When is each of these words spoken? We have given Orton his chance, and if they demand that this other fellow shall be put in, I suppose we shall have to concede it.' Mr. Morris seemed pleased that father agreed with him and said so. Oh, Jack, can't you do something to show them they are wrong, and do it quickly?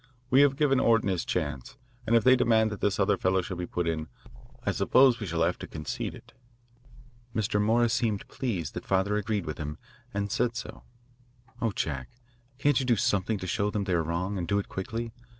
We 0.31 0.41
have 0.41 0.55
given 0.55 0.79
Orton 0.79 1.09
his 1.09 1.23
chance, 1.23 1.77
and 2.07 2.15
if 2.15 2.23
they 2.23 2.35
demand 2.35 2.71
that 2.71 2.81
this 2.81 2.99
other 2.99 3.17
fellow 3.17 3.43
shall 3.43 3.55
be 3.57 3.67
put 3.67 3.87
in, 3.87 4.07
I 4.65 4.71
suppose 4.71 5.19
we 5.19 5.27
shall 5.27 5.43
have 5.43 5.59
to 5.59 5.67
concede 5.67 6.15
it.' 6.15 6.33
Mr. 7.35 7.61
Morris 7.61 7.93
seemed 7.93 8.27
pleased 8.27 8.73
that 8.73 8.83
father 8.87 9.15
agreed 9.15 9.45
with 9.45 9.59
him 9.59 9.77
and 10.11 10.31
said 10.31 10.55
so. 10.55 10.81
Oh, 11.61 11.71
Jack, 11.71 12.09
can't 12.57 12.79
you 12.79 12.85
do 12.87 12.95
something 12.95 13.37
to 13.37 13.45
show 13.45 13.69
them 13.69 13.83
they 13.83 13.93
are 13.93 14.01
wrong, 14.01 14.39
and 14.39 14.47
do 14.47 14.57
it 14.57 14.67
quickly? 14.69 15.11